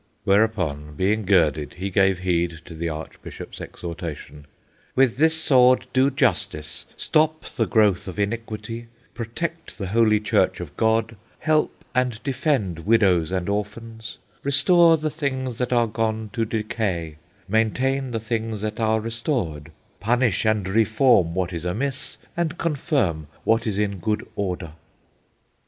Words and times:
Whereupon, 0.23 0.95
being 0.95 1.25
girded, 1.25 1.75
he 1.75 1.91
gave 1.91 2.17
heed 2.17 2.61
to 2.65 2.73
the 2.73 2.89
Archbishop's 2.89 3.61
exhortation:— 3.61 4.47
With 4.95 5.17
this 5.17 5.39
sword 5.39 5.85
do 5.93 6.09
justice, 6.09 6.87
stop 6.97 7.43
the 7.45 7.67
growth 7.67 8.07
of 8.07 8.17
iniquity, 8.17 8.87
protect 9.13 9.77
the 9.77 9.85
Holy 9.89 10.19
Church 10.19 10.59
of 10.59 10.75
God, 10.75 11.15
help 11.37 11.85
and 11.93 12.17
defend 12.23 12.79
widows 12.79 13.31
and 13.31 13.47
orphans, 13.47 14.17
restore 14.41 14.97
the 14.97 15.11
things 15.11 15.59
that 15.59 15.71
are 15.71 15.85
gone 15.85 16.31
to 16.33 16.45
decay, 16.45 17.17
maintain 17.47 18.09
the 18.09 18.19
things 18.19 18.61
that 18.61 18.79
are 18.79 18.99
restored, 18.99 19.71
punish 19.99 20.47
and 20.47 20.67
reform 20.67 21.35
what 21.35 21.53
is 21.53 21.63
amiss, 21.63 22.17
and 22.35 22.57
confirm 22.57 23.27
what 23.43 23.67
is 23.67 23.77
in 23.77 23.99
good 23.99 24.27
order. 24.35 24.71